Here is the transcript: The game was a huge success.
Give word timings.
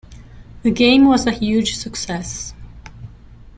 The 0.63 0.71
game 0.71 1.05
was 1.05 1.27
a 1.27 1.31
huge 1.31 1.75
success. 1.75 2.55